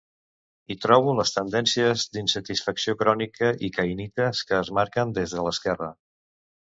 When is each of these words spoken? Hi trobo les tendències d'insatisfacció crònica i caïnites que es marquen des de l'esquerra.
Hi 0.69 0.75
trobo 0.85 1.11
les 1.17 1.33
tendències 1.35 2.05
d'insatisfacció 2.17 2.95
crònica 3.03 3.51
i 3.67 3.69
caïnites 3.79 4.43
que 4.53 4.59
es 4.63 4.73
marquen 4.79 5.13
des 5.19 5.37
de 5.39 5.45
l'esquerra. 5.51 5.91